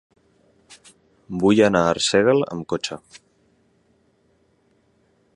Vull 1.43 1.59
anar 1.65 1.81
a 1.89 1.91
Arsèguel 1.97 2.41
amb 2.55 2.65
cotxe. 2.73 2.97